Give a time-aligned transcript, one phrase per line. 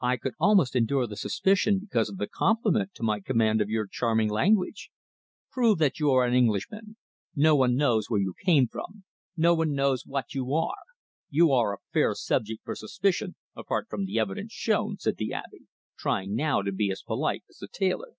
[0.00, 3.88] "I could almost endure the suspicion because of the compliment to my command of your
[3.88, 4.92] charming language."
[5.50, 6.96] "Prove that you are an Englishman.
[7.34, 9.02] No one knows where you came from;
[9.36, 10.84] no one knows what you are.
[11.28, 15.66] You are a fair subject for suspicion, apart from the evidence shown," said the Abbe,
[15.98, 18.14] trying now to be as polite as the tailor.